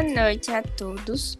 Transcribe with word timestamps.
Boa 0.00 0.14
noite 0.14 0.52
a 0.52 0.62
todos. 0.62 1.36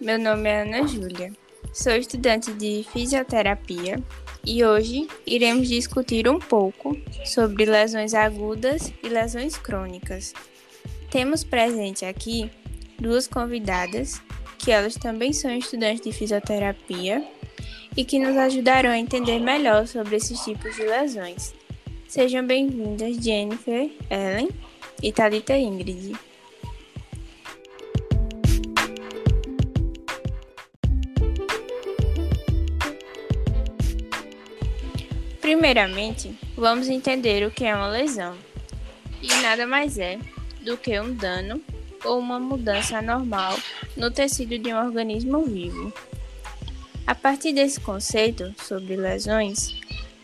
Meu 0.00 0.18
nome 0.18 0.48
é 0.48 0.62
Ana 0.62 0.88
Júlia. 0.88 1.32
Sou 1.72 1.92
estudante 1.92 2.52
de 2.52 2.84
fisioterapia 2.92 4.02
e 4.44 4.64
hoje 4.64 5.06
iremos 5.24 5.68
discutir 5.68 6.28
um 6.28 6.40
pouco 6.40 7.00
sobre 7.24 7.64
lesões 7.64 8.12
agudas 8.12 8.92
e 9.04 9.08
lesões 9.08 9.56
crônicas. 9.56 10.34
Temos 11.12 11.44
presente 11.44 12.04
aqui 12.04 12.50
duas 12.98 13.28
convidadas 13.28 14.20
que 14.58 14.72
elas 14.72 14.96
também 14.96 15.32
são 15.32 15.54
estudantes 15.54 16.00
de 16.00 16.10
fisioterapia 16.10 17.24
e 17.96 18.04
que 18.04 18.18
nos 18.18 18.36
ajudarão 18.36 18.90
a 18.90 18.98
entender 18.98 19.38
melhor 19.38 19.86
sobre 19.86 20.16
esses 20.16 20.40
tipos 20.40 20.74
de 20.74 20.82
lesões. 20.82 21.54
Sejam 22.08 22.44
bem-vindas 22.44 23.16
Jennifer, 23.18 23.88
Ellen 24.10 24.48
e 25.00 25.12
Talita 25.12 25.56
Ingrid. 25.56 26.31
Primeiramente, 35.62 36.36
vamos 36.56 36.88
entender 36.88 37.46
o 37.46 37.50
que 37.52 37.64
é 37.64 37.72
uma 37.72 37.86
lesão. 37.86 38.36
E 39.22 39.28
nada 39.42 39.64
mais 39.64 39.96
é 39.96 40.18
do 40.60 40.76
que 40.76 40.98
um 40.98 41.14
dano 41.14 41.62
ou 42.04 42.18
uma 42.18 42.40
mudança 42.40 42.98
anormal 42.98 43.56
no 43.96 44.10
tecido 44.10 44.58
de 44.58 44.74
um 44.74 44.84
organismo 44.84 45.44
vivo. 45.44 45.92
A 47.06 47.14
partir 47.14 47.52
desse 47.52 47.78
conceito 47.78 48.52
sobre 48.60 48.96
lesões, 48.96 49.76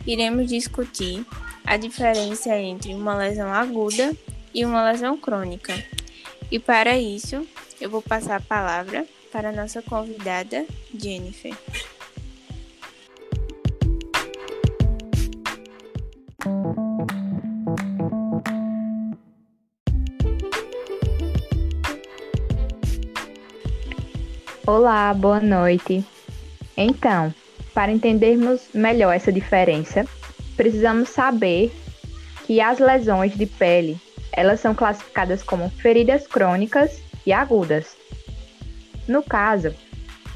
iremos 0.05 0.49
discutir 0.49 1.25
a 1.65 1.77
diferença 1.77 2.53
entre 2.57 2.93
uma 2.93 3.15
lesão 3.15 3.53
aguda 3.53 4.11
e 4.53 4.65
uma 4.65 4.91
lesão 4.91 5.15
crônica. 5.17 5.73
E 6.51 6.59
para 6.59 6.97
isso, 6.97 7.47
eu 7.79 7.89
vou 7.89 8.01
passar 8.01 8.35
a 8.35 8.41
palavra 8.41 9.07
para 9.31 9.51
a 9.51 9.53
nossa 9.53 9.81
convidada, 9.81 10.65
Jennifer. 10.93 11.55
Olá, 24.71 25.11
boa 25.15 25.39
noite. 25.39 26.05
Então, 26.77 27.33
para 27.73 27.91
entendermos 27.91 28.69
melhor 28.71 29.11
essa 29.15 29.31
diferença, 29.31 30.05
precisamos 30.55 31.09
saber 31.09 31.73
que 32.45 32.61
as 32.61 32.77
lesões 32.77 33.35
de 33.35 33.47
pele, 33.47 33.99
elas 34.31 34.59
são 34.59 34.75
classificadas 34.75 35.41
como 35.41 35.71
feridas 35.71 36.27
crônicas 36.27 37.01
e 37.25 37.33
agudas. 37.33 37.97
No 39.07 39.23
caso, 39.23 39.73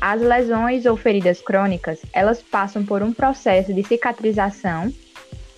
as 0.01 0.19
lesões 0.19 0.87
ou 0.87 0.97
feridas 0.97 1.39
crônicas, 1.39 1.99
elas 2.11 2.41
passam 2.41 2.83
por 2.83 3.03
um 3.03 3.13
processo 3.13 3.71
de 3.71 3.83
cicatrização 3.83 4.91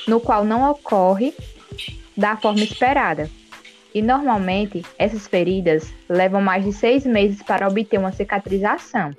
no 0.06 0.20
qual 0.20 0.44
não 0.44 0.70
ocorre 0.70 1.34
da 2.17 2.36
forma 2.36 2.66
esperada, 2.66 3.30
e 3.96 4.02
normalmente 4.02 4.84
essas 5.00 5.26
feridas 5.26 5.94
levam 6.10 6.42
mais 6.42 6.66
de 6.66 6.74
seis 6.74 7.06
meses 7.06 7.42
para 7.42 7.66
obter 7.66 7.98
uma 7.98 8.12
cicatrização. 8.12 9.12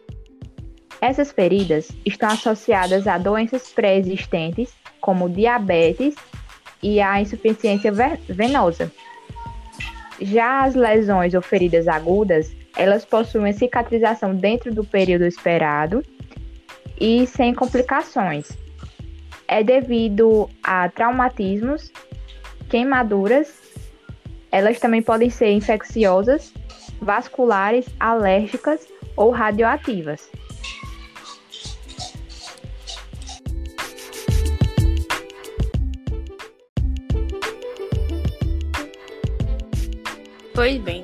Essas 1.01 1.33
feridas 1.33 1.91
estão 2.05 2.29
associadas 2.29 3.07
a 3.07 3.17
doenças 3.17 3.71
pré-existentes, 3.71 4.75
como 5.01 5.31
diabetes 5.31 6.15
e 6.83 7.01
a 7.01 7.19
insuficiência 7.19 7.91
venosa. 8.29 8.93
Já 10.21 10.65
as 10.65 10.75
lesões 10.75 11.33
ou 11.33 11.41
feridas 11.41 11.89
agudas, 11.89 12.55
elas 12.77 13.05
possuem 13.05 13.55
cicatrização 13.55 14.35
dentro 14.35 14.75
do 14.75 14.85
período 14.85 15.25
esperado 15.25 16.03
e 17.01 17.27
sem 17.27 17.55
complicações. 17.55 18.51
É 19.49 19.63
devido 19.63 20.51
a 20.63 20.89
traumatismos, 20.91 21.91
queimaduras 22.69 23.66
elas 24.51 24.79
também 24.79 25.03
podem 25.03 25.31
ser 25.31 25.51
infecciosas, 25.51 26.53
vasculares, 27.01 27.87
alérgicas 27.99 28.87
ou 29.17 29.31
radioativas. 29.31 30.31
Pois 40.55 40.81
bem, 40.81 41.03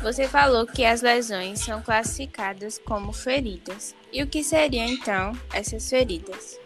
você 0.00 0.28
falou 0.28 0.66
que 0.66 0.84
as 0.84 1.02
lesões 1.02 1.60
são 1.60 1.82
classificadas 1.82 2.78
como 2.78 3.12
feridas. 3.12 3.92
E 4.12 4.22
o 4.22 4.26
que 4.28 4.44
seriam 4.44 4.86
então 4.86 5.32
essas 5.52 5.90
feridas? 5.90 6.60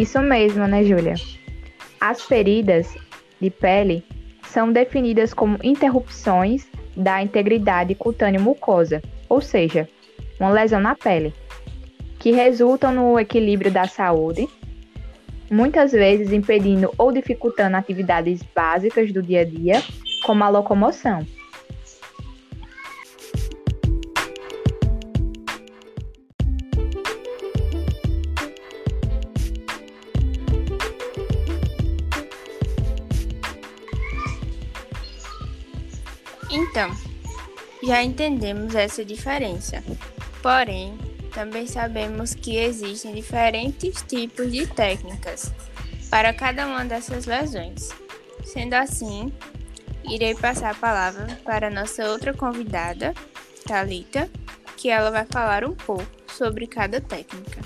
Isso 0.00 0.18
mesmo, 0.22 0.66
né, 0.66 0.82
Júlia? 0.82 1.12
As 2.00 2.22
feridas 2.22 2.96
de 3.38 3.50
pele 3.50 4.02
são 4.48 4.72
definidas 4.72 5.34
como 5.34 5.58
interrupções 5.62 6.66
da 6.96 7.22
integridade 7.22 7.94
cutâneo-mucosa, 7.94 9.02
ou 9.28 9.42
seja, 9.42 9.86
uma 10.40 10.48
lesão 10.48 10.80
na 10.80 10.94
pele, 10.94 11.34
que 12.18 12.32
resultam 12.32 12.94
no 12.94 13.20
equilíbrio 13.20 13.70
da 13.70 13.86
saúde, 13.86 14.48
muitas 15.50 15.92
vezes 15.92 16.32
impedindo 16.32 16.90
ou 16.96 17.12
dificultando 17.12 17.76
atividades 17.76 18.42
básicas 18.54 19.12
do 19.12 19.22
dia 19.22 19.42
a 19.42 19.44
dia, 19.44 19.82
como 20.24 20.42
a 20.42 20.48
locomoção. 20.48 21.26
Já 37.90 38.04
entendemos 38.04 38.76
essa 38.76 39.04
diferença. 39.04 39.82
Porém, 40.40 40.96
também 41.34 41.66
sabemos 41.66 42.32
que 42.32 42.56
existem 42.56 43.12
diferentes 43.12 44.00
tipos 44.02 44.52
de 44.52 44.64
técnicas 44.64 45.52
para 46.08 46.32
cada 46.32 46.68
uma 46.68 46.84
dessas 46.84 47.26
lesões. 47.26 47.88
Sendo 48.44 48.74
assim, 48.74 49.32
irei 50.08 50.36
passar 50.36 50.70
a 50.70 50.74
palavra 50.74 51.36
para 51.44 51.68
nossa 51.68 52.08
outra 52.08 52.32
convidada, 52.32 53.12
Talita, 53.66 54.30
que 54.76 54.88
ela 54.88 55.10
vai 55.10 55.26
falar 55.28 55.64
um 55.64 55.74
pouco 55.74 56.06
sobre 56.28 56.68
cada 56.68 57.00
técnica. 57.00 57.60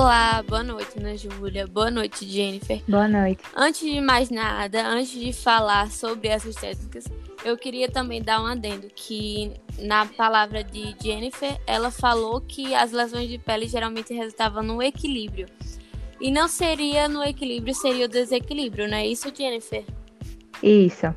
Olá, 0.00 0.42
boa 0.42 0.62
noite, 0.62 0.98
Ana 0.98 1.14
Júlia. 1.14 1.66
Boa 1.66 1.90
noite, 1.90 2.26
Jennifer. 2.26 2.82
Boa 2.88 3.06
noite. 3.06 3.42
Antes 3.54 3.82
de 3.82 4.00
mais 4.00 4.30
nada, 4.30 4.88
antes 4.88 5.10
de 5.10 5.30
falar 5.30 5.90
sobre 5.90 6.28
essas 6.28 6.54
técnicas, 6.54 7.04
eu 7.44 7.54
queria 7.54 7.86
também 7.86 8.22
dar 8.22 8.40
um 8.40 8.46
adendo 8.46 8.88
que 8.96 9.52
na 9.78 10.06
palavra 10.06 10.64
de 10.64 10.96
Jennifer, 11.02 11.60
ela 11.66 11.90
falou 11.90 12.40
que 12.40 12.74
as 12.74 12.92
lesões 12.92 13.28
de 13.28 13.36
pele 13.36 13.68
geralmente 13.68 14.14
resultavam 14.14 14.62
no 14.62 14.82
equilíbrio. 14.82 15.46
E 16.18 16.30
não 16.30 16.48
seria 16.48 17.06
no 17.06 17.22
equilíbrio, 17.22 17.74
seria 17.74 18.06
o 18.06 18.08
desequilíbrio, 18.08 18.88
não 18.88 18.96
é 18.96 19.06
isso, 19.06 19.30
Jennifer? 19.36 19.84
Isso. 20.62 21.14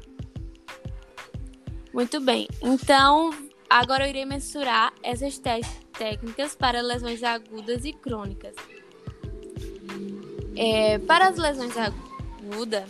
Muito 1.94 2.19
bem. 2.19 2.50
Então, 2.62 3.30
agora 3.69 4.03
eu 4.03 4.09
irei 4.09 4.25
mensurar 4.25 4.91
essas 5.01 5.39
técnicas 5.39 5.82
para 6.57 6.81
lesões 6.81 7.24
agudas 7.24 7.86
e 7.86 7.94
crônicas. 7.94 8.56
É, 10.56 10.98
para 11.00 11.28
as 11.28 11.38
lesões 11.38 11.74
agudas, 11.78 12.90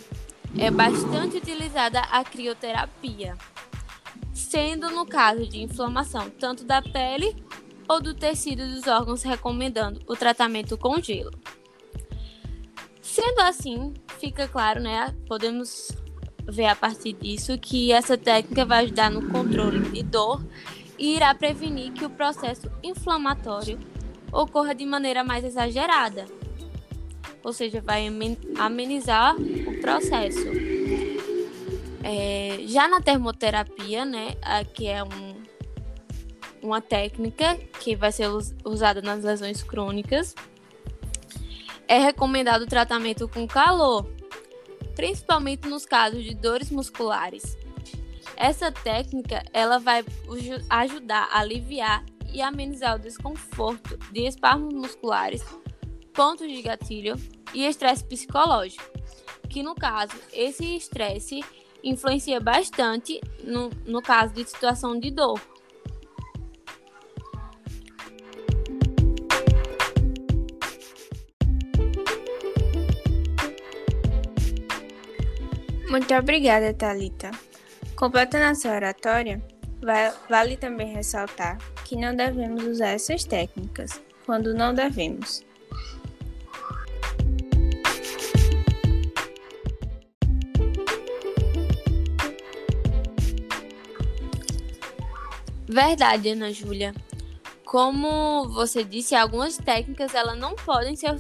é 0.57 0.69
bastante 0.69 1.37
utilizada 1.37 1.99
a 1.99 2.23
crioterapia, 2.23 3.37
sendo 4.33 4.89
no 4.91 5.05
caso 5.05 5.47
de 5.47 5.61
inflamação 5.61 6.29
tanto 6.29 6.63
da 6.63 6.81
pele 6.81 7.35
ou 7.87 8.01
do 8.01 8.13
tecido 8.13 8.67
dos 8.67 8.87
órgãos, 8.87 9.23
recomendando 9.23 10.01
o 10.07 10.15
tratamento 10.15 10.77
com 10.77 11.01
gelo. 11.01 11.31
Sendo 13.01 13.41
assim, 13.41 13.93
fica 14.19 14.47
claro, 14.47 14.79
né? 14.79 15.13
Podemos 15.27 15.91
ver 16.45 16.65
a 16.65 16.75
partir 16.75 17.13
disso 17.13 17.57
que 17.57 17.91
essa 17.91 18.17
técnica 18.17 18.65
vai 18.65 18.83
ajudar 18.83 19.09
no 19.09 19.29
controle 19.29 19.79
de 19.91 20.03
dor 20.03 20.41
e 21.03 21.17
irá 21.17 21.35
prevenir 21.35 21.91
que 21.91 22.05
o 22.05 22.09
processo 22.09 22.71
inflamatório 22.81 23.77
ocorra 24.31 24.73
de 24.73 24.85
maneira 24.85 25.21
mais 25.21 25.43
exagerada, 25.43 26.25
ou 27.43 27.51
seja, 27.51 27.81
vai 27.81 28.07
amenizar 28.57 29.35
o 29.35 29.81
processo. 29.81 30.47
É, 32.01 32.59
já 32.67 32.87
na 32.87 33.01
termoterapia, 33.01 34.05
né, 34.05 34.37
que 34.73 34.87
é 34.87 35.03
um, 35.03 35.43
uma 36.61 36.79
técnica 36.79 37.57
que 37.81 37.97
vai 37.97 38.13
ser 38.13 38.29
usada 38.63 39.01
nas 39.01 39.25
lesões 39.25 39.61
crônicas, 39.61 40.33
é 41.85 41.97
recomendado 41.97 42.61
o 42.61 42.67
tratamento 42.67 43.27
com 43.27 43.45
calor, 43.45 44.07
principalmente 44.95 45.67
nos 45.67 45.85
casos 45.85 46.23
de 46.23 46.33
dores 46.33 46.71
musculares. 46.71 47.57
Essa 48.35 48.71
técnica 48.71 49.43
ela 49.53 49.79
vai 49.79 50.03
ajudar 50.69 51.29
a 51.31 51.39
aliviar 51.39 52.03
e 52.33 52.41
amenizar 52.41 52.95
o 52.95 52.99
desconforto 52.99 53.97
de 54.11 54.21
espasmos 54.27 54.73
musculares, 54.73 55.43
pontos 56.13 56.47
de 56.47 56.61
gatilho 56.61 57.15
e 57.53 57.65
estresse 57.65 58.03
psicológico, 58.03 58.83
que 59.49 59.61
no 59.61 59.75
caso 59.75 60.13
esse 60.31 60.75
estresse 60.75 61.41
influencia 61.83 62.39
bastante 62.39 63.21
no, 63.43 63.69
no 63.85 64.01
caso 64.01 64.33
de 64.33 64.45
situação 64.45 64.99
de 64.99 65.11
dor. 65.11 65.39
Muito 75.87 76.11
obrigada, 76.15 76.73
Talita. 76.73 77.29
Completando 78.03 78.43
a 78.43 78.53
sua 78.53 78.73
oratória, 78.73 79.41
vale 80.29 80.57
também 80.57 80.93
ressaltar 80.93 81.57
que 81.85 81.95
não 81.95 82.13
devemos 82.13 82.61
usar 82.65 82.89
essas 82.89 83.23
técnicas 83.23 84.01
quando 84.25 84.53
não 84.53 84.73
devemos. 84.73 85.41
Verdade, 95.65 96.27
Ana 96.27 96.51
Júlia. 96.51 96.93
Como 97.63 98.49
você 98.49 98.83
disse, 98.83 99.15
algumas 99.15 99.55
técnicas 99.55 100.13
elas 100.13 100.37
não 100.37 100.55
podem 100.55 100.97
ser 100.97 101.15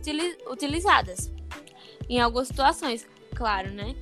utilizadas. 0.51 1.31
Em 2.09 2.19
algumas 2.19 2.49
situações, 2.49 3.07
claro, 3.33 3.71
né? 3.71 3.95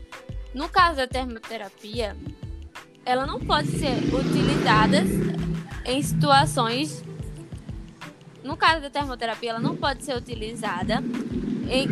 No 0.51 0.67
caso 0.67 0.97
da 0.97 1.05
termoterapia, 1.07 2.17
ela 3.05 3.25
não 3.25 3.39
pode 3.39 3.67
ser 3.69 3.97
utilizada 4.13 5.03
em 5.85 6.01
situações. 6.01 7.03
No 8.43 8.57
caso 8.57 8.81
da 8.81 8.89
termoterapia, 8.89 9.51
ela 9.51 9.59
não 9.59 9.75
pode 9.75 10.03
ser 10.03 10.15
utilizada 10.15 11.03
em, 11.69 11.87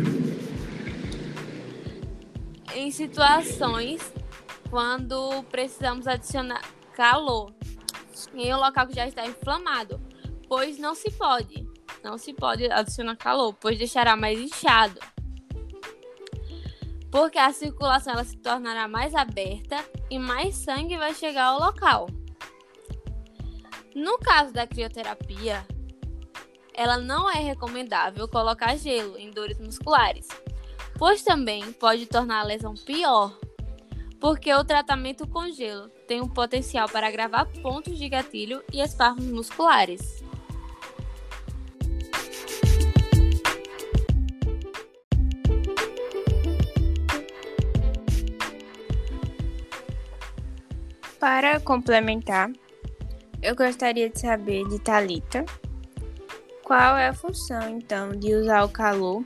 em 2.74 2.90
situações 2.90 4.12
quando 4.68 5.42
precisamos 5.44 6.06
adicionar 6.06 6.62
calor 6.94 7.52
em 8.34 8.52
um 8.54 8.58
local 8.58 8.86
que 8.86 8.94
já 8.94 9.06
está 9.06 9.26
inflamado, 9.26 10.00
pois 10.46 10.78
não 10.78 10.94
se 10.94 11.10
pode, 11.10 11.66
não 12.04 12.18
se 12.18 12.34
pode 12.34 12.70
adicionar 12.70 13.16
calor, 13.16 13.54
pois 13.54 13.78
deixará 13.78 14.14
mais 14.16 14.38
inchado 14.38 15.00
porque 17.10 17.38
a 17.38 17.52
circulação 17.52 18.12
ela 18.12 18.24
se 18.24 18.36
tornará 18.36 18.86
mais 18.86 19.14
aberta 19.14 19.76
e 20.08 20.18
mais 20.18 20.54
sangue 20.56 20.96
vai 20.96 21.12
chegar 21.12 21.46
ao 21.46 21.60
local. 21.60 22.08
No 23.94 24.18
caso 24.18 24.52
da 24.52 24.66
crioterapia, 24.66 25.66
ela 26.72 26.96
não 26.98 27.28
é 27.28 27.40
recomendável 27.40 28.28
colocar 28.28 28.76
gelo 28.76 29.18
em 29.18 29.30
dores 29.30 29.58
musculares, 29.58 30.28
pois 30.96 31.22
também 31.22 31.72
pode 31.72 32.06
tornar 32.06 32.40
a 32.40 32.44
lesão 32.44 32.74
pior, 32.74 33.36
porque 34.20 34.54
o 34.54 34.64
tratamento 34.64 35.26
com 35.26 35.50
gelo 35.50 35.88
tem 36.06 36.20
um 36.20 36.28
potencial 36.28 36.88
para 36.88 37.08
agravar 37.08 37.46
pontos 37.60 37.98
de 37.98 38.08
gatilho 38.08 38.62
e 38.72 38.80
espasmos 38.80 39.26
musculares. 39.26 40.22
Para 51.20 51.60
complementar, 51.60 52.50
eu 53.42 53.54
gostaria 53.54 54.08
de 54.08 54.18
saber 54.18 54.66
de 54.68 54.78
Talita 54.78 55.44
qual 56.64 56.96
é 56.96 57.08
a 57.08 57.12
função 57.12 57.76
então 57.76 58.12
de 58.16 58.34
usar 58.34 58.64
o 58.64 58.70
calor 58.70 59.22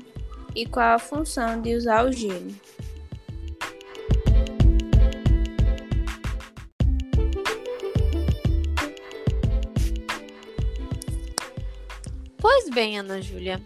e 0.56 0.67
qual 0.67 0.96
a 0.96 0.99
função 0.99 1.62
de 1.62 1.76
usar 1.76 2.05
o 2.05 2.11
gelo. 2.11 2.52
Pois 12.38 12.69
bem, 12.70 12.99
Ana 12.99 13.23
Júlia, 13.23 13.62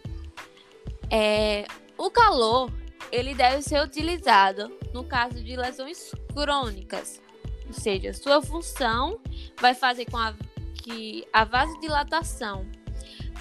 é, 1.10 1.64
o 1.96 2.10
calor 2.10 2.70
ele 3.10 3.34
deve 3.34 3.62
ser 3.62 3.82
utilizado 3.82 4.70
no 4.92 5.02
caso 5.02 5.42
de 5.42 5.56
lesões 5.56 6.12
crônicas, 6.34 7.22
ou 7.68 7.74
seja, 7.74 8.14
sua 8.14 8.40
função 8.40 9.20
vai 9.60 9.74
fazer 9.74 10.06
com 10.06 10.16
a, 10.16 10.34
que 10.82 11.28
a 11.32 11.44
vasodilatação, 11.44 12.66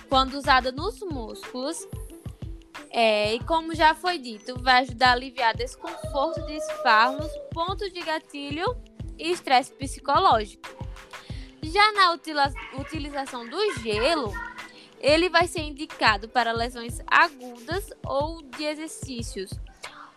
quando 0.09 0.33
usada 0.35 0.71
nos 0.71 0.99
músculos, 0.99 1.87
é, 2.89 3.35
e 3.35 3.39
como 3.45 3.73
já 3.73 3.95
foi 3.95 4.17
dito, 4.17 4.61
vai 4.61 4.81
ajudar 4.81 5.09
a 5.09 5.13
aliviar 5.13 5.55
desconforto 5.55 6.45
de 6.45 6.57
espasmos, 6.57 7.31
pontos 7.53 7.91
de 7.91 8.01
gatilho 8.01 8.75
e 9.17 9.31
estresse 9.31 9.71
psicológico. 9.73 10.67
Já 11.63 11.91
na 11.93 12.13
utilização 12.79 13.47
do 13.47 13.73
gelo, 13.79 14.33
ele 14.99 15.29
vai 15.29 15.47
ser 15.47 15.61
indicado 15.61 16.27
para 16.29 16.51
lesões 16.51 16.99
agudas 17.07 17.89
ou 18.05 18.41
de 18.41 18.63
exercícios. 18.63 19.51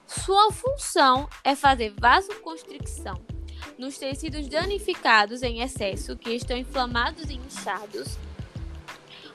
Sua 0.06 0.50
função 0.52 1.28
é 1.44 1.54
fazer 1.54 1.94
vasoconstricção 1.98 3.20
nos 3.78 3.98
tecidos 3.98 4.48
danificados 4.48 5.42
em 5.42 5.60
excesso 5.60 6.16
que 6.16 6.30
estão 6.30 6.56
inflamados 6.56 7.30
e 7.30 7.34
inchados. 7.34 8.18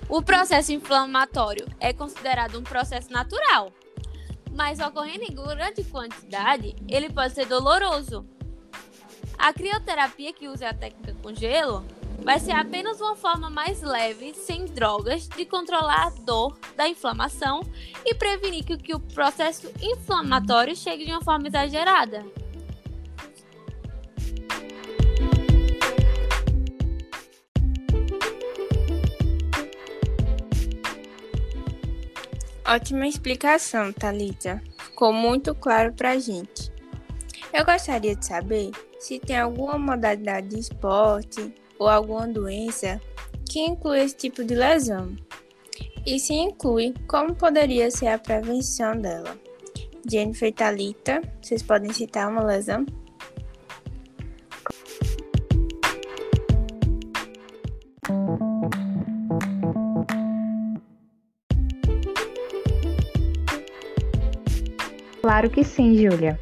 O 0.08 0.22
processo 0.22 0.72
inflamatório 0.72 1.68
é 1.80 1.92
considerado 1.92 2.60
um 2.60 2.64
processo 2.64 3.12
natural, 3.12 3.72
mas 4.52 4.80
ocorrendo 4.80 5.24
em 5.24 5.34
grande 5.34 5.84
quantidade, 5.84 6.76
ele 6.88 7.10
pode 7.10 7.34
ser 7.34 7.46
doloroso. 7.46 8.26
A 9.38 9.52
crioterapia 9.52 10.32
que 10.32 10.48
usa 10.48 10.70
a 10.70 10.74
técnica 10.74 11.16
com 11.22 11.34
gelo 11.34 11.84
vai 12.24 12.40
ser 12.40 12.52
apenas 12.52 13.02
uma 13.02 13.16
forma 13.16 13.50
mais 13.50 13.82
leve, 13.82 14.34
sem 14.34 14.66
drogas, 14.66 15.28
de 15.28 15.46
controlar 15.46 16.08
a 16.08 16.10
dor 16.10 16.58
da 16.76 16.88
inflamação 16.88 17.62
e 18.06 18.14
prevenir 18.14 18.64
que 18.64 18.96
o 18.96 19.00
processo 19.00 19.72
inflamatório 19.82 20.76
chegue 20.76 21.06
de 21.06 21.12
uma 21.12 21.22
forma 21.22 21.48
exagerada. 21.48 22.26
Ótima 32.68 33.08
explicação, 33.08 33.94
Talita. 33.94 34.60
Ficou 34.80 35.14
muito 35.14 35.54
claro 35.54 35.94
pra 35.94 36.18
gente. 36.18 36.72
Eu 37.54 37.64
gostaria 37.64 38.16
de 38.16 38.26
saber 38.26 38.72
se 39.00 39.20
tem 39.20 39.38
alguma 39.38 39.78
modalidade 39.78 40.48
de 40.48 40.60
esporte 40.60 41.54
ou 41.78 41.88
alguma 41.88 42.28
doença 42.28 43.00
que 43.48 43.60
inclui 43.60 44.00
esse 44.00 44.16
tipo 44.16 44.44
de 44.44 44.56
lesão. 44.56 45.16
E 46.08 46.20
se 46.20 46.34
inclui, 46.34 46.96
como 47.08 47.36
poderia 47.36 47.92
ser 47.92 48.08
a 48.08 48.18
prevenção 48.18 49.00
dela? 49.00 49.38
Jennifer 50.10 50.50
e 50.50 50.52
Talita, 50.52 51.22
vocês 51.42 51.62
podem 51.62 51.94
citar 51.94 52.30
uma 52.30 52.44
lesão? 52.44 52.84
Claro 65.36 65.50
que 65.50 65.66
sim, 65.66 65.98
Júlia. 65.98 66.40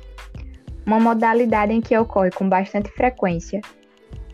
Uma 0.86 1.00
modalidade 1.00 1.74
em 1.74 1.82
que 1.82 1.98
ocorre 1.98 2.30
com 2.30 2.48
bastante 2.48 2.92
frequência 2.92 3.60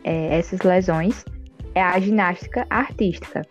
é, 0.03 0.37
essas 0.37 0.59
lesões 0.59 1.23
é 1.73 1.81
a 1.81 1.97
ginástica 1.97 2.67
artística, 2.69 3.41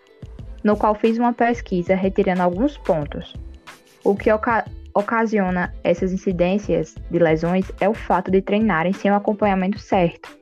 no 0.63 0.77
qual 0.77 0.95
fiz 0.95 1.17
uma 1.17 1.33
pesquisa 1.33 1.95
retirando 1.95 2.43
alguns 2.43 2.77
pontos. 2.77 3.33
O 4.05 4.15
que 4.15 4.31
oca 4.31 4.67
ocasiona 4.93 5.73
essas 5.83 6.13
incidências 6.13 6.95
de 7.11 7.19
lesões 7.19 7.73
é 7.81 7.89
o 7.89 7.95
fato 7.95 8.31
de 8.31 8.43
treinarem 8.43 8.93
sem 8.93 9.11
o 9.11 9.15
acompanhamento 9.15 9.79
certo. 9.79 10.37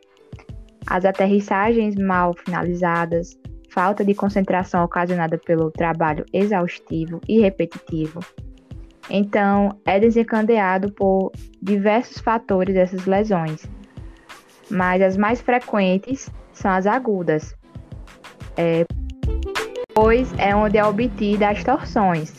As 0.84 1.04
aterrissagens 1.04 1.94
mal 1.94 2.34
finalizadas, 2.44 3.38
falta 3.70 4.04
de 4.04 4.16
concentração 4.16 4.82
ocasionada 4.82 5.38
pelo 5.38 5.70
trabalho 5.70 6.24
exaustivo 6.32 7.20
e 7.28 7.40
repetitivo, 7.40 8.18
então, 9.08 9.78
é 9.84 10.00
desencadeado 10.00 10.90
por 10.92 11.32
diversos 11.62 12.18
fatores 12.18 12.74
dessas 12.74 13.06
lesões, 13.06 13.64
mas 14.70 15.00
as 15.00 15.16
mais 15.16 15.40
frequentes 15.40 16.28
são 16.52 16.70
as 16.70 16.86
agudas, 16.86 17.54
é, 18.56 18.84
pois 19.94 20.32
é 20.38 20.54
onde 20.54 20.76
é 20.76 20.84
obtida 20.84 21.48
as 21.48 21.62
torções. 21.62 22.34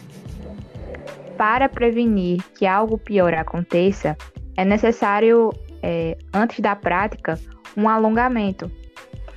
Para 1.38 1.70
prevenir 1.70 2.44
que 2.58 2.66
algo 2.66 2.98
pior 2.98 3.34
aconteça, 3.34 4.18
é 4.58 4.66
necessário, 4.66 5.52
é, 5.82 6.18
antes 6.34 6.60
da 6.60 6.76
prática, 6.76 7.40
um 7.76 7.88
alongamento, 7.88 8.70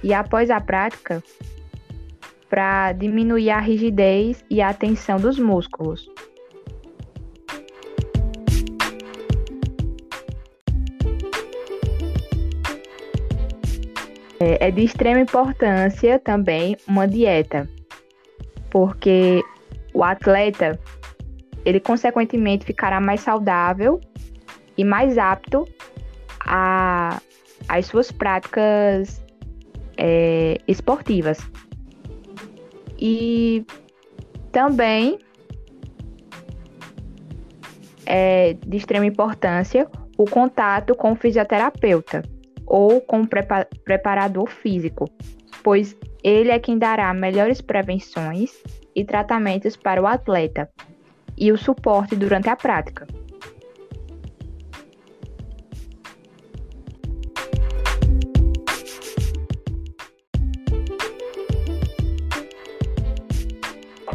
e 0.02 0.14
após 0.14 0.50
a 0.50 0.60
prática, 0.60 1.22
para 2.48 2.92
diminuir 2.92 3.50
a 3.50 3.60
rigidez 3.60 4.42
e 4.50 4.60
a 4.60 4.72
tensão 4.72 5.18
dos 5.18 5.38
músculos. 5.38 6.08
É, 14.40 14.68
é 14.68 14.70
de 14.70 14.82
extrema 14.82 15.20
importância 15.20 16.18
também 16.18 16.74
uma 16.88 17.06
dieta, 17.06 17.68
porque 18.70 19.42
o 19.92 20.02
atleta 20.02 20.80
ele 21.62 21.78
consequentemente 21.78 22.64
ficará 22.64 22.98
mais 23.00 23.20
saudável 23.20 24.00
e 24.78 24.82
mais 24.82 25.18
apto 25.18 25.68
a 26.40 27.20
as 27.68 27.84
suas 27.84 28.10
práticas 28.10 29.22
é, 29.98 30.56
esportivas. 30.66 31.38
E 32.98 33.66
também 34.50 35.18
é 38.06 38.54
de 38.54 38.78
extrema 38.78 39.04
importância 39.04 39.86
o 40.16 40.24
contato 40.24 40.94
com 40.94 41.12
o 41.12 41.14
fisioterapeuta 41.14 42.22
ou 42.70 43.00
com 43.00 43.22
o 43.22 43.28
preparador 43.84 44.48
físico, 44.48 45.10
pois 45.60 45.96
ele 46.22 46.52
é 46.52 46.58
quem 46.60 46.78
dará 46.78 47.12
melhores 47.12 47.60
prevenções 47.60 48.52
e 48.94 49.04
tratamentos 49.04 49.76
para 49.76 50.00
o 50.00 50.06
atleta 50.06 50.70
e 51.36 51.50
o 51.50 51.58
suporte 51.58 52.14
durante 52.14 52.48
a 52.48 52.54
prática. 52.54 53.08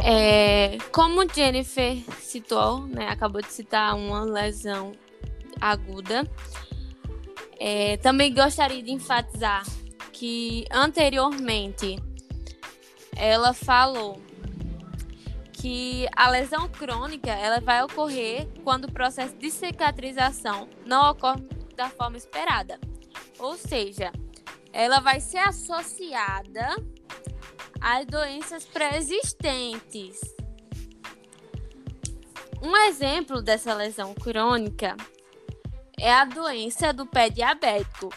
É, 0.08 0.78
como 0.94 1.28
Jennifer 1.28 1.98
citou, 2.20 2.88
né, 2.88 3.10
acabou 3.10 3.42
de 3.42 3.52
citar 3.52 3.96
uma 3.98 4.24
lesão 4.24 4.94
aguda, 5.60 6.26
é, 7.60 7.98
também 7.98 8.34
gostaria 8.34 8.82
de 8.82 8.92
enfatizar 8.92 9.64
que 10.12 10.66
anteriormente 10.72 11.98
ela 13.16 13.54
falou 13.54 14.22
que 15.54 16.08
a 16.16 16.30
lesão 16.30 16.70
crônica 16.70 17.32
ela 17.32 17.60
vai 17.60 17.84
ocorrer 17.84 18.48
quando 18.64 18.86
o 18.86 18.92
processo 18.92 19.36
de 19.36 19.50
cicatrização 19.50 20.70
não 20.86 21.10
ocorre 21.10 21.42
da 21.76 21.90
forma 21.90 22.18
esperada. 22.18 22.80
Ou 23.40 23.58
seja, 23.58 24.12
ela 24.72 25.00
vai 25.00 25.20
ser 25.20 25.40
associada 25.40 26.76
às 27.82 28.06
doenças 28.06 28.64
pré-existentes. 28.66 30.20
Um 32.62 32.76
exemplo 32.88 33.42
dessa 33.42 33.74
lesão 33.74 34.14
crônica 34.14 34.96
é 36.00 36.14
a 36.14 36.26
doença 36.26 36.92
do 36.92 37.06
pé 37.06 37.30
diabético, 37.30 38.10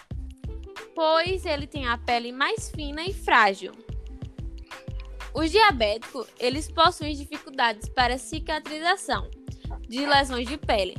pois 0.94 1.46
ele 1.46 1.66
tem 1.66 1.86
a 1.86 1.96
pele 1.96 2.32
mais 2.32 2.70
fina 2.70 3.04
e 3.04 3.12
frágil. 3.12 3.72
Os 5.34 5.50
diabéticos, 5.50 6.26
eles 6.38 6.70
possuem 6.70 7.14
dificuldades 7.14 7.88
para 7.88 8.18
cicatrização 8.18 9.30
de 9.88 10.04
lesões 10.04 10.48
de 10.48 10.56
pele. 10.56 10.96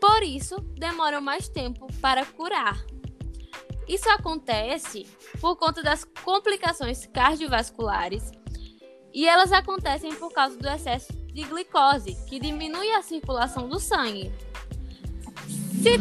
Por 0.00 0.22
isso, 0.22 0.60
demoram 0.76 1.20
mais 1.20 1.48
tempo 1.48 1.86
para 2.00 2.24
curar. 2.24 2.78
Isso 3.86 4.08
acontece 4.10 5.06
por 5.40 5.56
conta 5.56 5.82
das 5.82 6.04
complicações 6.04 7.06
cardiovasculares 7.06 8.30
e 9.12 9.26
elas 9.26 9.52
acontecem 9.52 10.14
por 10.14 10.32
causa 10.32 10.56
do 10.56 10.68
excesso 10.68 11.12
de 11.32 11.42
glicose, 11.42 12.16
que 12.28 12.38
diminui 12.38 12.90
a 12.92 13.02
circulação 13.02 13.68
do 13.68 13.80
sangue. 13.80 14.32
Se 15.82 15.96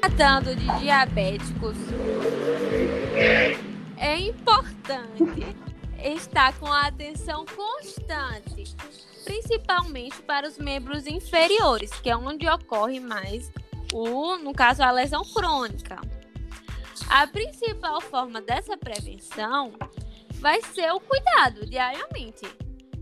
tratando 0.00 0.56
de 0.56 0.78
diabéticos, 0.80 1.76
é 3.96 4.18
importante 4.18 5.54
estar 6.02 6.58
com 6.58 6.66
a 6.66 6.86
atenção 6.88 7.44
constante, 7.44 8.74
principalmente 9.24 10.20
para 10.22 10.48
os 10.48 10.58
membros 10.58 11.06
inferiores, 11.06 11.90
que 12.00 12.10
é 12.10 12.16
onde 12.16 12.48
ocorre 12.48 12.98
mais 12.98 13.52
o, 13.92 14.36
no 14.38 14.52
caso, 14.52 14.82
a 14.82 14.90
lesão 14.90 15.22
crônica. 15.22 16.00
A 17.08 17.26
principal 17.28 18.00
forma 18.00 18.40
dessa 18.40 18.76
prevenção 18.76 19.72
vai 20.46 20.62
ser 20.62 20.92
o 20.92 21.00
cuidado 21.00 21.66
diariamente. 21.66 22.46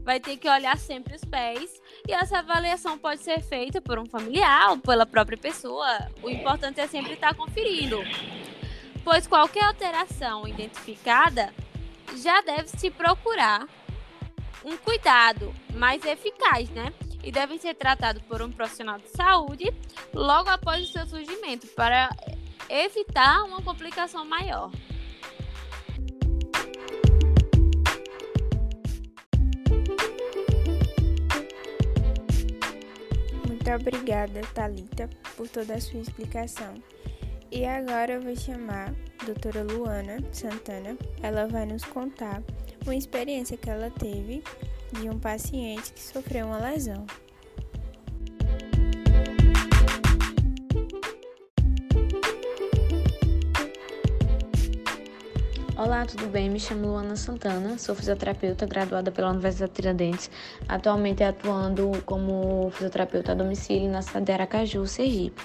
Vai 0.03 0.19
ter 0.19 0.39
que 0.39 0.49
olhar 0.49 0.79
sempre 0.79 1.15
os 1.15 1.23
pés 1.27 1.79
e 2.09 2.13
essa 2.15 2.39
avaliação 2.39 2.97
pode 2.97 3.21
ser 3.21 3.43
feita 3.43 3.83
por 3.83 3.99
um 3.99 4.07
familiar 4.07 4.71
ou 4.71 4.79
pela 4.79 5.05
própria 5.05 5.37
pessoa. 5.37 6.09
O 6.23 6.31
importante 6.31 6.81
é 6.81 6.87
sempre 6.87 7.13
estar 7.13 7.35
conferindo, 7.35 7.99
pois 9.05 9.27
qualquer 9.27 9.65
alteração 9.65 10.49
identificada 10.49 11.53
já 12.17 12.41
deve 12.41 12.69
se 12.69 12.91
procurar 12.91 13.69
um 14.65 14.79
cuidado 14.79 15.55
mais 15.75 16.03
eficaz, 16.03 16.71
né? 16.71 16.95
E 17.23 17.31
devem 17.31 17.59
ser 17.59 17.75
tratados 17.75 18.23
por 18.23 18.41
um 18.41 18.51
profissional 18.51 18.97
de 18.99 19.09
saúde 19.11 19.71
logo 20.15 20.49
após 20.49 20.89
o 20.89 20.91
seu 20.91 21.07
surgimento 21.07 21.67
para 21.67 22.09
evitar 22.71 23.45
uma 23.45 23.61
complicação 23.61 24.25
maior. 24.25 24.71
Muito 33.65 33.81
obrigada, 33.81 34.43
Talita, 34.53 35.09
por 35.39 35.49
toda 35.49 35.77
a 35.77 35.81
sua 35.81 36.01
explicação. 36.01 36.75
E 37.51 37.65
agora 37.65 38.13
eu 38.13 38.21
vou 38.21 38.37
chamar 38.37 38.95
a 39.19 39.25
doutora 39.25 39.63
Luana 39.63 40.19
Santana. 40.33 40.99
Ela 41.23 41.47
vai 41.47 41.65
nos 41.65 41.83
contar 41.83 42.43
uma 42.85 42.95
experiência 42.95 43.57
que 43.57 43.71
ela 43.71 43.91
teve 43.91 44.43
de 44.93 45.09
um 45.09 45.19
paciente 45.19 45.95
que 45.95 46.03
sofreu 46.03 46.49
uma 46.49 46.59
lesão. 46.59 47.07
Olá, 55.95 56.05
tudo 56.05 56.27
bem? 56.27 56.51
Me 56.51 56.59
chamo 56.59 56.89
Luana 56.89 57.15
Santana, 57.15 57.79
sou 57.79 57.95
fisioterapeuta 57.95 58.67
graduada 58.67 59.13
pela 59.13 59.31
Universidade 59.31 59.71
de 59.71 59.77
Tiradentes, 59.77 60.31
atualmente 60.69 61.23
atuando 61.23 61.93
como 62.05 62.69
fisioterapeuta 62.73 63.31
a 63.31 63.35
domicílio 63.37 63.89
na 63.89 64.03
cidade 64.03 64.27
de 64.27 64.33
Aracaju, 64.33 64.89
Sergipe. 64.89 65.41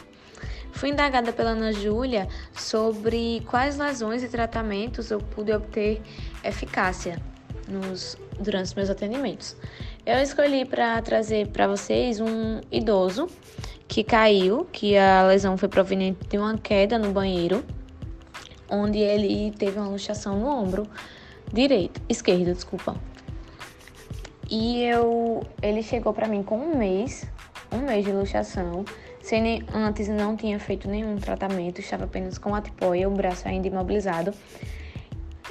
Fui 0.72 0.90
indagada 0.90 1.32
pela 1.32 1.52
Ana 1.52 1.72
Júlia 1.72 2.28
sobre 2.52 3.44
quais 3.46 3.78
lesões 3.78 4.24
e 4.24 4.28
tratamentos 4.28 5.12
eu 5.12 5.20
pude 5.20 5.52
obter 5.52 6.02
eficácia 6.44 7.22
nos, 7.68 8.18
durante 8.40 8.66
os 8.66 8.74
meus 8.74 8.90
atendimentos. 8.90 9.56
Eu 10.04 10.18
escolhi 10.18 10.66
para 10.66 11.00
trazer 11.04 11.50
para 11.50 11.68
vocês 11.68 12.20
um 12.20 12.60
idoso 12.72 13.28
que 13.88 14.04
caiu, 14.04 14.68
que 14.72 14.98
a 14.98 15.28
lesão 15.28 15.56
foi 15.56 15.70
proveniente 15.70 16.28
de 16.28 16.40
uma 16.40 16.58
queda 16.58 16.98
no 16.98 17.12
banheiro 17.12 17.64
onde 18.70 19.00
ele 19.00 19.52
teve 19.52 19.80
uma 19.80 19.88
luxação 19.88 20.40
no 20.40 20.48
ombro 20.48 20.88
direito, 21.52 22.02
esquerdo, 22.08 22.54
desculpa. 22.54 22.96
E 24.50 24.84
eu, 24.84 25.44
ele 25.62 25.84
chegou 25.84 26.14
para 26.14 26.28
mim 26.28 26.42
com 26.42 26.58
um 26.58 26.78
mês, 26.78 27.26
um 27.72 27.86
mês 27.86 28.04
de 28.04 28.12
luxação, 28.12 28.84
sem 29.22 29.64
antes 29.74 30.08
não 30.08 30.36
tinha 30.36 30.60
feito 30.60 30.88
nenhum 30.88 31.18
tratamento, 31.18 31.80
estava 31.80 32.06
apenas 32.06 32.38
com 32.38 32.56
a 32.56 32.62
tipoia, 32.62 33.08
o 33.08 33.12
braço 33.12 33.48
ainda 33.48 33.68
imobilizado. 33.68 34.34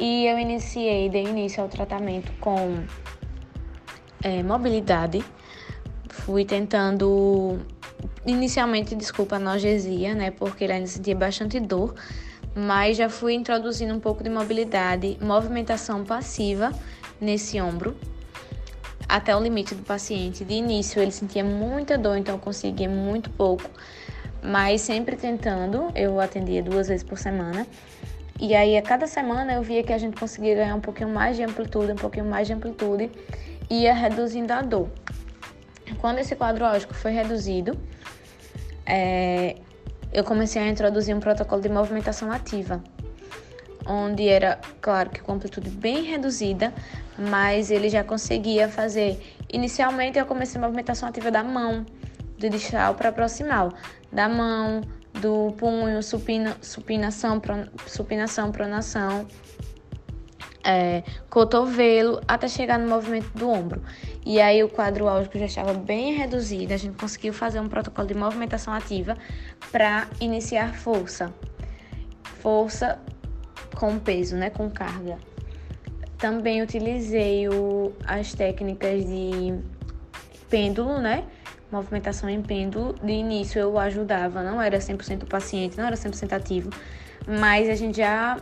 E 0.00 0.26
eu 0.26 0.38
iniciei, 0.38 1.08
dei 1.08 1.24
início 1.24 1.62
ao 1.62 1.68
tratamento 1.68 2.32
com 2.40 2.84
é, 4.22 4.42
mobilidade. 4.42 5.24
Fui 6.08 6.44
tentando, 6.44 7.58
inicialmente, 8.26 8.94
desculpa, 8.94 9.36
analgesia, 9.36 10.14
né, 10.14 10.30
porque 10.30 10.64
ele 10.64 10.72
ainda 10.72 10.86
sentia 10.86 11.14
bastante 11.14 11.60
dor, 11.60 11.94
mas 12.54 12.96
já 12.96 13.08
fui 13.08 13.34
introduzindo 13.34 13.94
um 13.94 14.00
pouco 14.00 14.22
de 14.22 14.30
mobilidade, 14.30 15.16
movimentação 15.20 16.04
passiva 16.04 16.72
nesse 17.20 17.60
ombro. 17.60 17.96
até 19.08 19.34
o 19.34 19.40
limite 19.40 19.74
do 19.74 19.82
paciente. 19.82 20.44
De 20.44 20.54
início 20.54 21.00
ele 21.00 21.10
sentia 21.10 21.42
muita 21.42 21.96
dor, 21.96 22.18
então 22.18 22.34
eu 22.34 22.38
conseguia 22.38 22.88
muito 22.88 23.30
pouco, 23.30 23.70
mas 24.42 24.82
sempre 24.82 25.16
tentando, 25.16 25.90
eu 25.94 26.20
atendia 26.20 26.62
duas 26.62 26.88
vezes 26.88 27.02
por 27.02 27.16
semana. 27.16 27.66
E 28.38 28.54
aí 28.54 28.76
a 28.76 28.82
cada 28.82 29.06
semana 29.06 29.54
eu 29.54 29.62
via 29.62 29.82
que 29.82 29.92
a 29.92 29.98
gente 29.98 30.18
conseguia 30.18 30.54
ganhar 30.54 30.74
um 30.74 30.80
pouquinho 30.80 31.08
mais 31.08 31.36
de 31.36 31.42
amplitude, 31.42 31.92
um 31.92 31.96
pouquinho 31.96 32.26
mais 32.26 32.46
de 32.46 32.52
amplitude, 32.52 33.10
e 33.68 33.82
ia 33.82 33.94
reduzindo 33.94 34.52
a 34.52 34.60
dor. 34.62 34.88
Quando 35.98 36.18
esse 36.18 36.36
quadro 36.36 36.64
ótico 36.64 36.94
foi 36.94 37.12
reduzido, 37.12 37.78
é, 38.86 39.56
eu 40.12 40.24
comecei 40.24 40.62
a 40.62 40.68
introduzir 40.68 41.14
um 41.14 41.20
protocolo 41.20 41.60
de 41.60 41.68
movimentação 41.68 42.30
ativa, 42.30 42.82
onde 43.86 44.28
era, 44.28 44.58
claro 44.80 45.10
que 45.10 45.20
com 45.20 45.32
amplitude 45.32 45.70
bem 45.70 46.04
reduzida, 46.04 46.72
mas 47.18 47.70
ele 47.70 47.88
já 47.88 48.04
conseguia 48.04 48.68
fazer. 48.68 49.18
Inicialmente 49.52 50.18
eu 50.18 50.26
comecei 50.26 50.60
a 50.60 50.64
movimentação 50.64 51.08
ativa 51.08 51.30
da 51.30 51.42
mão, 51.42 51.84
de 52.36 52.48
distal 52.48 52.94
para 52.94 53.10
proximal, 53.10 53.72
da 54.12 54.28
mão, 54.28 54.82
do 55.20 55.52
punho, 55.58 56.02
supina, 56.02 56.56
supinação, 56.60 57.40
supinação, 57.86 58.52
pronação, 58.52 59.26
é, 60.64 61.02
cotovelo, 61.30 62.20
até 62.26 62.48
chegar 62.48 62.78
no 62.78 62.88
movimento 62.88 63.30
do 63.36 63.48
ombro. 63.48 63.82
E 64.24 64.40
aí 64.40 64.62
o 64.62 64.68
quadro 64.68 65.08
álgico 65.08 65.38
já 65.38 65.46
estava 65.46 65.72
bem 65.74 66.14
reduzido, 66.14 66.74
a 66.74 66.76
gente 66.76 66.96
conseguiu 66.96 67.32
fazer 67.32 67.60
um 67.60 67.68
protocolo 67.68 68.06
de 68.06 68.14
movimentação 68.14 68.72
ativa 68.72 69.16
para 69.70 70.08
iniciar 70.20 70.74
força. 70.74 71.32
Força 72.22 72.98
com 73.74 73.98
peso, 73.98 74.36
né, 74.36 74.50
com 74.50 74.70
carga. 74.70 75.18
Também 76.18 76.62
utilizei 76.62 77.48
o, 77.48 77.92
as 78.04 78.34
técnicas 78.34 79.04
de 79.04 79.54
pêndulo, 80.50 80.98
né? 80.98 81.24
Movimentação 81.70 82.28
em 82.28 82.42
pêndulo. 82.42 82.94
De 83.02 83.12
início 83.12 83.60
eu 83.60 83.78
ajudava, 83.78 84.42
não 84.42 84.60
era 84.60 84.78
100% 84.78 85.28
paciente, 85.28 85.78
não 85.78 85.86
era 85.86 85.94
100% 85.94 86.32
ativo, 86.32 86.70
mas 87.26 87.68
a 87.68 87.74
gente 87.74 87.98
já 87.98 88.36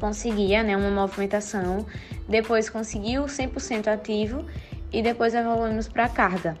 conseguia, 0.00 0.62
né, 0.62 0.76
uma 0.76 0.90
movimentação. 0.90 1.86
Depois 2.28 2.68
conseguiu 2.68 3.24
100% 3.24 3.88
ativo 3.88 4.44
e 4.92 5.02
depois 5.02 5.34
evoluímos 5.34 5.88
para 5.88 6.08
carga. 6.08 6.56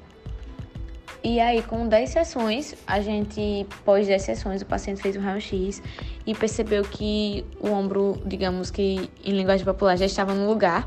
E 1.26 1.40
aí, 1.40 1.62
com 1.62 1.88
10 1.88 2.10
sessões, 2.10 2.74
a 2.86 3.00
gente, 3.00 3.66
pós 3.82 4.06
10 4.06 4.20
sessões, 4.20 4.60
o 4.60 4.66
paciente 4.66 5.00
fez 5.00 5.16
um 5.16 5.20
raio-x 5.20 5.82
e 6.26 6.34
percebeu 6.34 6.82
que 6.82 7.46
o 7.58 7.70
ombro, 7.70 8.20
digamos 8.26 8.70
que 8.70 9.10
em 9.24 9.32
linguagem 9.32 9.64
popular, 9.64 9.96
já 9.96 10.04
estava 10.04 10.34
no 10.34 10.46
lugar, 10.46 10.86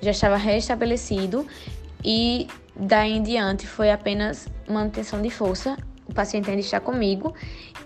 já 0.00 0.12
estava 0.12 0.36
restabelecido 0.36 1.44
e 2.04 2.46
daí 2.76 3.12
em 3.12 3.22
diante 3.24 3.66
foi 3.66 3.90
apenas 3.90 4.48
manutenção 4.68 5.20
de 5.20 5.30
força. 5.30 5.76
O 6.06 6.14
paciente 6.14 6.48
ainda 6.48 6.60
está 6.60 6.78
comigo 6.78 7.34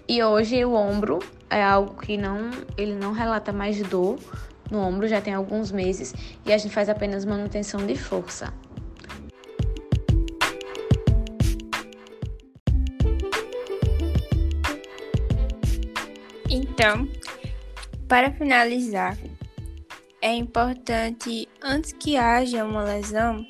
e 0.07 0.23
hoje 0.23 0.63
o 0.67 0.75
ombro 0.75 1.19
é 1.55 1.63
algo 1.63 1.95
que 2.01 2.17
não, 2.17 2.51
ele 2.77 2.95
não 2.95 3.13
relata 3.13 3.53
mais 3.53 3.81
dor 3.83 4.19
no 4.71 4.79
ombro, 4.79 5.07
já 5.07 5.21
tem 5.21 5.35
alguns 5.35 5.71
meses 5.71 6.15
e 6.45 6.53
a 6.53 6.59
gente 6.59 6.75
faz 6.75 6.89
apenas 6.89 7.25
manutenção 7.25 7.87
de 7.87 7.97
força. 7.97 8.53
Então, 16.51 17.09
para 18.09 18.33
finalizar, 18.33 19.17
é 20.21 20.35
importante, 20.35 21.49
antes 21.63 21.93
que 21.93 22.17
haja 22.17 22.65
uma 22.65 22.83
lesão, 22.83 23.47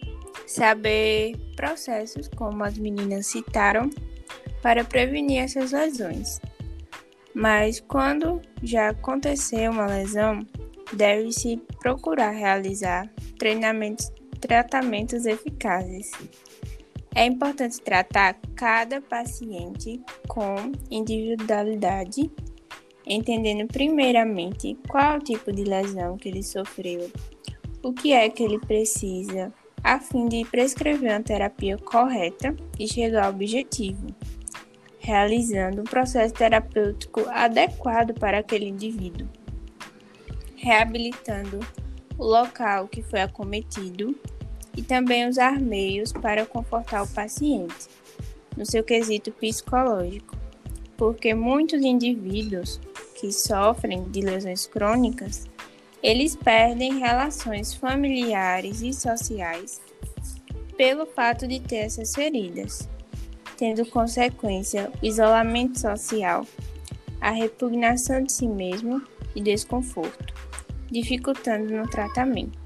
saber 0.46 1.36
processos, 1.56 2.28
como 2.36 2.62
as 2.64 2.76
meninas 2.76 3.26
citaram, 3.26 3.88
para 4.60 4.84
prevenir 4.84 5.42
essas 5.42 5.72
lesões. 5.72 6.40
Mas 7.34 7.80
quando 7.80 8.40
já 8.62 8.90
aconteceu 8.90 9.72
uma 9.72 9.86
lesão, 9.86 10.46
deve-se 10.92 11.60
procurar 11.80 12.30
realizar 12.30 13.10
treinamentos, 13.38 14.12
tratamentos 14.40 15.26
eficazes. 15.26 16.12
É 17.14 17.24
importante 17.24 17.80
tratar 17.80 18.36
cada 18.54 19.00
paciente 19.00 20.00
com 20.28 20.72
individualidade 20.90 22.30
entendendo 23.06 23.66
primeiramente 23.66 24.76
qual 24.88 25.20
tipo 25.20 25.52
de 25.52 25.64
lesão 25.64 26.16
que 26.16 26.28
ele 26.28 26.42
sofreu, 26.42 27.10
o 27.82 27.92
que 27.92 28.12
é 28.12 28.28
que 28.28 28.42
ele 28.42 28.58
precisa, 28.58 29.52
a 29.82 30.00
fim 30.00 30.26
de 30.26 30.44
prescrever 30.46 31.10
uma 31.10 31.22
terapia 31.22 31.76
correta 31.76 32.56
e 32.78 32.88
chegar 32.88 33.26
ao 33.26 33.32
objetivo, 33.32 34.06
realizando 35.04 35.82
um 35.82 35.84
processo 35.84 36.32
terapêutico 36.32 37.28
adequado 37.28 38.14
para 38.14 38.38
aquele 38.38 38.66
indivíduo, 38.66 39.28
reabilitando 40.56 41.60
o 42.16 42.24
local 42.24 42.88
que 42.88 43.02
foi 43.02 43.20
acometido 43.20 44.18
e 44.74 44.82
também 44.82 45.28
usar 45.28 45.60
meios 45.60 46.10
para 46.10 46.46
confortar 46.46 47.02
o 47.02 47.08
paciente 47.08 47.86
no 48.56 48.64
seu 48.64 48.82
quesito 48.82 49.30
psicológico, 49.30 50.34
porque 50.96 51.34
muitos 51.34 51.82
indivíduos 51.82 52.80
que 53.14 53.30
sofrem 53.30 54.04
de 54.04 54.22
lesões 54.22 54.66
crônicas, 54.66 55.46
eles 56.02 56.34
perdem 56.34 56.98
relações 56.98 57.74
familiares 57.74 58.80
e 58.80 58.90
sociais 58.94 59.82
pelo 60.78 61.04
fato 61.04 61.46
de 61.46 61.60
ter 61.60 61.76
essas 61.76 62.14
feridas, 62.14 62.88
tendo 63.56 63.86
consequência 63.86 64.90
o 65.02 65.06
isolamento 65.06 65.78
social, 65.78 66.46
a 67.20 67.30
repugnação 67.30 68.22
de 68.22 68.32
si 68.32 68.46
mesmo 68.46 69.02
e 69.34 69.40
desconforto, 69.40 70.34
dificultando 70.90 71.74
no 71.74 71.88
tratamento. 71.88 72.64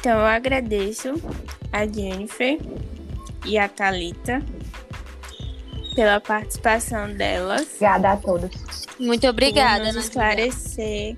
Então 0.00 0.20
eu 0.20 0.26
agradeço 0.26 1.14
a 1.72 1.86
Jennifer 1.86 2.58
e 3.44 3.58
a 3.58 3.68
Talita 3.68 4.42
pela 5.98 6.20
participação 6.20 7.12
delas. 7.12 7.62
Obrigada 7.74 8.12
a 8.12 8.16
todos. 8.16 8.86
Muito 9.00 9.26
obrigada. 9.26 9.86
Por 9.86 9.94
nos 9.94 10.04
esclarecer. 10.04 11.16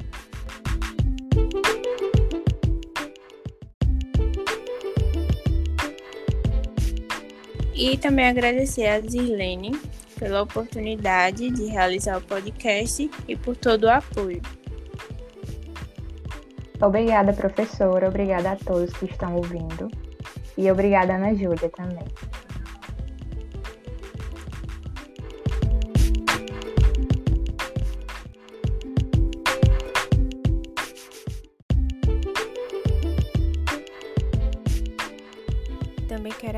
E 7.74 7.98
também 7.98 8.26
agradecer 8.26 8.86
a 8.86 9.00
Zirlene 9.02 9.78
pela 10.18 10.40
oportunidade 10.40 11.50
de 11.50 11.66
realizar 11.66 12.16
o 12.16 12.22
podcast 12.22 13.10
e 13.28 13.36
por 13.36 13.54
todo 13.54 13.84
o 13.84 13.90
apoio. 13.90 14.40
Obrigada, 16.80 17.34
professora. 17.34 18.08
Obrigada 18.08 18.52
a 18.52 18.56
todos 18.56 18.90
que 18.94 19.04
estão 19.04 19.36
ouvindo. 19.36 19.90
E 20.56 20.70
obrigada, 20.70 21.16
Ana 21.16 21.34
Júlia, 21.34 21.68
também. 21.68 22.06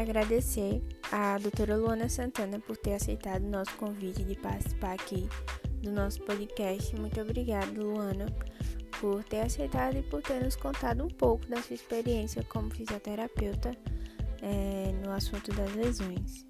Agradecer 0.03 0.83
a 1.11 1.39
doutora 1.39 1.77
Luana 1.77 2.09
Santana 2.09 2.59
por 2.61 2.77
ter 2.77 2.95
aceitado 2.95 3.45
o 3.45 3.51
nosso 3.51 3.75
convite 3.77 4.23
de 4.25 4.35
participar 4.37 4.95
aqui 4.95 5.29
do 5.83 5.91
nosso 5.91 6.21
podcast. 6.23 6.95
Muito 6.97 7.21
obrigada, 7.21 7.81
Luana 7.81 8.27
por 9.03 9.25
ter 9.25 9.41
aceitado 9.41 9.97
e 9.97 10.03
por 10.03 10.23
ter 10.23 10.45
nos 10.45 10.55
contado 10.55 11.03
um 11.03 11.09
pouco 11.09 11.45
da 11.49 11.61
sua 11.61 11.75
experiência 11.75 12.45
como 12.45 12.71
fisioterapeuta 12.71 13.77
é, 14.41 14.93
no 15.05 15.11
assunto 15.11 15.53
das 15.53 15.75
lesões. 15.75 16.47